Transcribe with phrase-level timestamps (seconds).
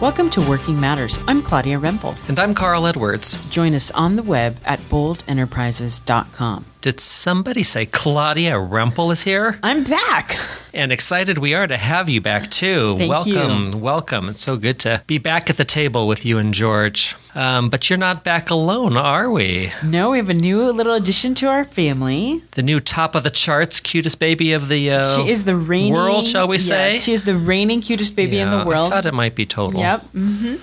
[0.00, 1.18] Welcome to Working Matters.
[1.26, 2.16] I'm Claudia Rempel.
[2.28, 3.38] And I'm Carl Edwards.
[3.50, 6.66] Join us on the web at boldenterprises.com.
[6.82, 9.58] Did somebody say Claudia Rempel is here?
[9.60, 10.38] I'm back.
[10.78, 12.96] And excited we are to have you back too.
[12.98, 13.78] Thank welcome, you.
[13.78, 14.28] welcome.
[14.28, 17.16] It's so good to be back at the table with you and George.
[17.34, 19.72] Um, but you're not back alone, are we?
[19.82, 22.44] No, we have a new little addition to our family.
[22.52, 25.94] The new top of the charts, cutest baby of the uh, she is the reigning
[25.94, 26.98] world, shall we Yes, say?
[26.98, 28.92] she is the reigning cutest baby in the world.
[28.92, 29.80] I thought it might be total.
[29.80, 30.02] Yep.
[30.12, 30.54] hmm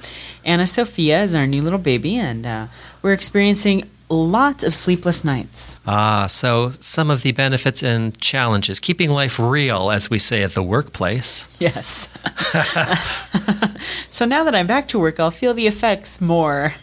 [0.45, 2.67] Anna Sophia is our new little baby, and uh,
[3.01, 5.79] we're experiencing lots of sleepless nights.
[5.87, 10.53] Ah, so some of the benefits and challenges, keeping life real, as we say at
[10.53, 11.47] the workplace.
[11.59, 12.09] Yes.
[14.09, 16.73] so now that I'm back to work, I'll feel the effects more,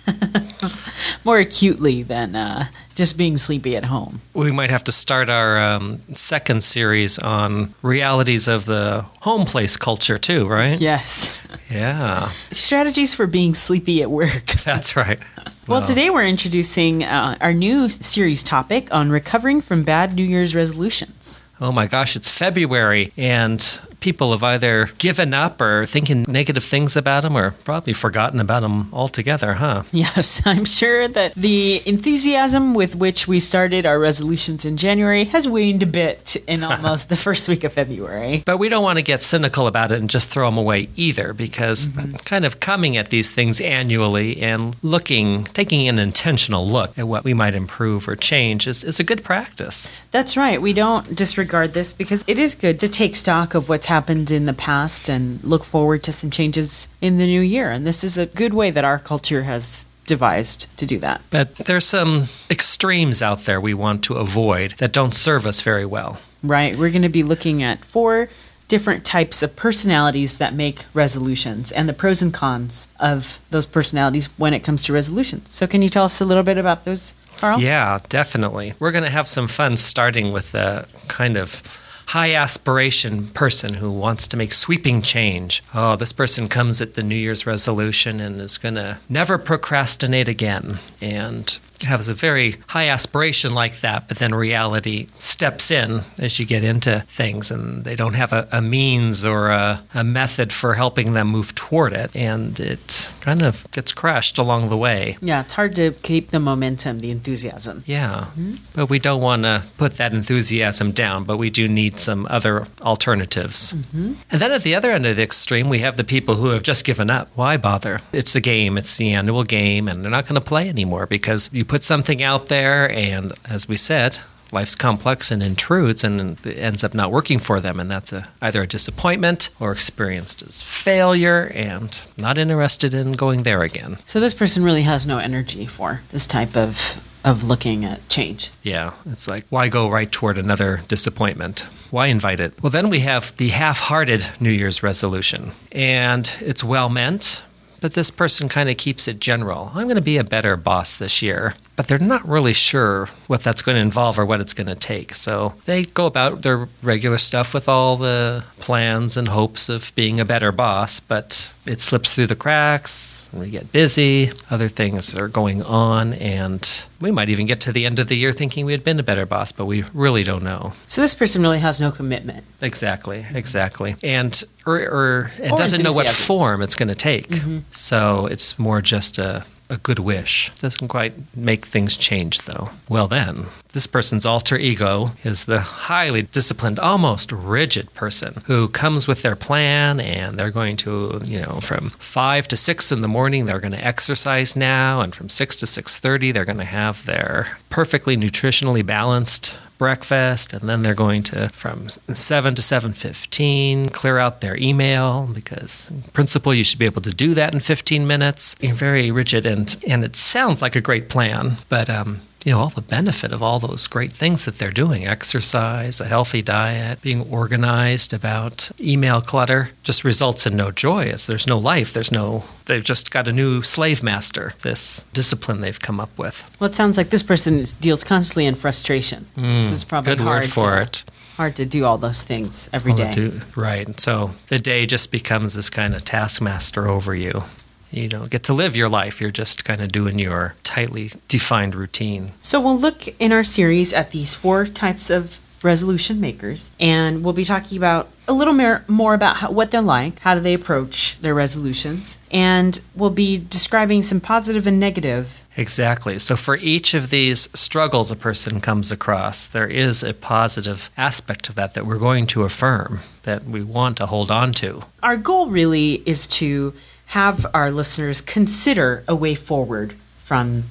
[1.25, 4.21] more acutely than uh, just being sleepy at home.
[4.35, 9.77] We might have to start our um, second series on realities of the home place
[9.77, 10.81] culture, too, right?
[10.81, 11.39] Yes.
[11.71, 14.47] Yeah, Strategies for being sleepy at work.
[14.65, 15.19] that's right.
[15.67, 20.55] Well, today we're introducing uh, our new series topic on recovering from bad New Year's
[20.55, 21.41] resolutions.
[21.63, 23.61] Oh my gosh, it's February, and
[24.03, 28.61] people have either given up or thinking negative things about them or probably forgotten about
[28.61, 29.85] them altogether, huh?
[29.93, 35.47] Yes, I'm sure that the enthusiasm with which we started our resolutions in January has
[35.49, 38.43] waned a bit in almost the first week of February.
[38.45, 41.33] But we don't want to get cynical about it and just throw them away either,
[41.33, 42.17] because Mm-hmm.
[42.25, 47.23] kind of coming at these things annually and looking, taking an intentional look at what
[47.25, 49.89] we might improve or change is, is a good practice.
[50.11, 50.61] That's right.
[50.61, 54.47] We don't disregard this because it is good to take stock of what's happened in
[54.47, 57.71] the past and look forward to some changes in the new year.
[57.71, 61.21] And this is a good way that our culture has devised to do that.
[61.29, 65.85] But there's some extremes out there we want to avoid that don't serve us very
[65.85, 66.19] well.
[66.43, 66.75] Right.
[66.75, 68.31] We're going to be looking at four
[68.67, 74.27] different types of personalities that make resolutions and the pros and cons of those personalities
[74.39, 75.51] when it comes to resolutions.
[75.51, 77.61] So, can you tell us a little bit about those, Carl?
[77.61, 78.73] Yeah, definitely.
[78.79, 81.79] We're going to have some fun starting with the kind of
[82.13, 85.63] high aspiration person who wants to make sweeping change.
[85.75, 90.29] Oh, this person comes at the New Year's resolution and is going to never procrastinate
[90.29, 96.39] again and has a very high aspiration like that, but then reality steps in as
[96.39, 100.53] you get into things and they don't have a, a means or a, a method
[100.53, 102.15] for helping them move toward it.
[102.17, 105.17] And it kind of gets crushed along the way.
[105.21, 107.85] Yeah, it's hard to keep the momentum, the enthusiasm.
[107.87, 108.57] Yeah, mm-hmm.
[108.75, 112.67] but we don't want to put that enthusiasm down, but we do need some other
[112.81, 113.75] alternatives.
[113.75, 114.15] Mm-hmm.
[114.31, 116.65] And then at the other end of the extreme, we have the people who have
[116.65, 117.29] just given up.
[117.37, 118.01] Why bother?
[118.13, 121.49] It's a game, it's the annual game, and they're not going to play anymore because
[121.53, 124.19] you put something out there, and as we said,
[124.53, 128.29] life's complex and intrudes and it ends up not working for them and that's a,
[128.41, 134.21] either a disappointment or experienced as failure and not interested in going there again So,
[134.21, 138.51] this person really has no energy for this type of, of looking at change.
[138.63, 141.67] Yeah, it's like, why go right toward another disappointment?
[141.91, 142.61] Why invite it?
[142.63, 147.43] Well, then we have the half hearted New Year's resolution, and it's well meant,
[147.81, 149.71] but this person kind of keeps it general.
[149.75, 153.43] I'm going to be a better boss this year, but they're not really sure what
[153.43, 155.15] that's going to involve or what it's going to take.
[155.15, 160.21] So they go about their regular stuff with all the plans and hopes of being
[160.21, 163.27] a better boss, but it slips through the cracks.
[163.33, 167.87] We get busy, other things are going on, and we might even get to the
[167.87, 170.43] end of the year thinking we had been a better boss, but we really don't
[170.43, 170.73] know.
[170.87, 172.45] So, this person really has no commitment.
[172.61, 173.95] Exactly, exactly.
[174.03, 177.29] And or, or doesn't know what form it's going to take.
[177.29, 177.59] Mm-hmm.
[177.73, 180.53] So it's more just a, a good wish.
[180.61, 182.71] Doesn't quite make things change, though.
[182.89, 189.09] Well, then, this person's alter ego is the highly disciplined, almost rigid person who comes
[189.09, 193.09] with their plan and they're going to, you know, from 5 to 6 in the
[193.09, 197.05] morning they're going to exercise now and from 6 to 6:30 they're going to have
[197.07, 204.17] their perfectly nutritionally balanced breakfast and then they're going to from 7 to 7.15 clear
[204.17, 208.07] out their email because in principle you should be able to do that in 15
[208.07, 208.55] minutes.
[208.61, 212.59] You're very rigid and and it sounds like a great plan but um you know
[212.59, 217.01] all the benefit of all those great things that they're doing exercise a healthy diet
[217.01, 222.11] being organized about email clutter just results in no joy it's, there's no life there's
[222.13, 226.69] no they've just got a new slave master this discipline they've come up with Well,
[226.71, 229.27] it sounds like this person is, deals constantly in frustration.
[229.37, 231.05] this is probably Mm, good hard word for to, it
[231.37, 233.11] Hard to do all those things every All day.
[233.11, 233.87] do- right.
[233.87, 237.45] And so the day just becomes this kind of taskmaster over you.
[237.93, 239.21] You don't get to live your life.
[239.21, 242.33] You're just kind of doing your tightly defined routine.
[242.41, 247.35] So we'll look in our series at these four types of resolution makers, and we'll
[247.35, 250.55] be talking about a little more, more about how, what they're like, how do they
[250.55, 256.19] approach their resolutions, and we'll be describing some positive and negative Exactly.
[256.19, 261.49] So, for each of these struggles a person comes across, there is a positive aspect
[261.49, 264.83] of that that we're going to affirm, that we want to hold on to.
[265.03, 266.73] Our goal really is to
[267.13, 270.65] have our listeners consider a way forward from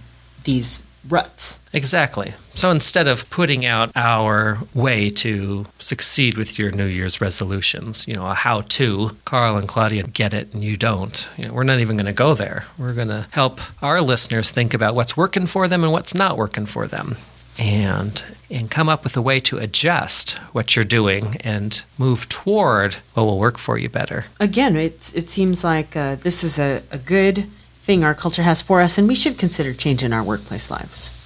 [0.43, 1.59] these ruts.
[1.71, 2.33] Exactly.
[2.55, 8.15] So instead of putting out our way to succeed with your New Year's resolutions, you
[8.15, 11.63] know, a how to, Carl and Claudia get it and you don't, you know, we're
[11.63, 12.65] not even going to go there.
[12.75, 16.37] We're going to help our listeners think about what's working for them and what's not
[16.37, 17.17] working for them.
[17.59, 22.95] And and come up with a way to adjust what you're doing and move toward
[23.13, 24.25] what will work for you better.
[24.39, 27.47] Again, it, it seems like uh, this is a, a good
[27.81, 31.17] thing our culture has for us, and we should consider changing our workplace lives.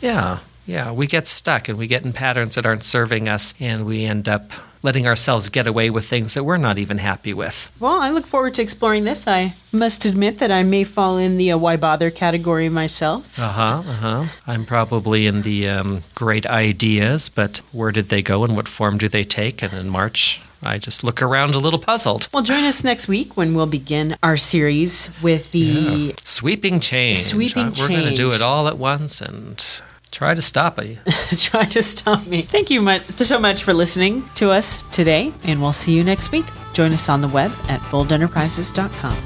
[0.00, 0.90] Yeah, yeah.
[0.90, 4.28] We get stuck and we get in patterns that aren't serving us, and we end
[4.28, 4.50] up
[4.84, 7.72] letting ourselves get away with things that we're not even happy with.
[7.80, 9.26] Well, I look forward to exploring this.
[9.26, 13.38] I must admit that I may fall in the uh, why bother category myself.
[13.40, 14.24] Uh huh, uh huh.
[14.46, 18.98] I'm probably in the um, great ideas, but where did they go and what form
[18.98, 19.62] do they take?
[19.62, 22.28] And in March, I just look around a little puzzled.
[22.32, 26.12] Well, join us next week when we'll begin our series with the yeah.
[26.22, 27.22] sweeping change.
[27.22, 27.80] Sweeping change.
[27.80, 29.64] We're going to do it all at once and
[30.14, 30.96] try to stop you.
[31.36, 32.42] try to stop me.
[32.42, 36.30] Thank you much, so much for listening to us today, and we'll see you next
[36.30, 36.46] week.
[36.72, 39.16] Join us on the web at boldenterprises.com.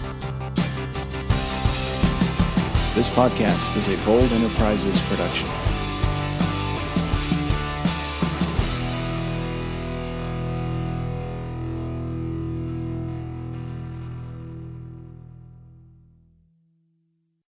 [2.95, 5.49] This podcast is a Bold Enterprises production.